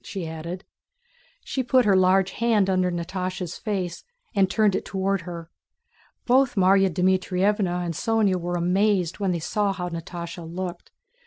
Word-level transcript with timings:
she 0.03 0.27
added. 0.27 0.65
She 1.45 1.61
put 1.61 1.85
her 1.85 1.95
large 1.95 2.31
hand 2.31 2.71
under 2.71 2.89
Natásha's 2.89 3.59
face 3.59 4.03
and 4.33 4.49
turned 4.49 4.75
it 4.75 4.83
toward 4.83 5.21
her. 5.29 5.51
Both 6.25 6.55
Márya 6.55 6.89
Dmítrievna 6.89 7.85
and 7.85 7.93
Sónya 7.93 8.37
were 8.37 8.55
amazed 8.55 9.19
when 9.19 9.29
they 9.29 9.37
saw 9.37 9.73
how 9.73 9.89
Natásha 9.89 10.51
looked. 10.51 10.89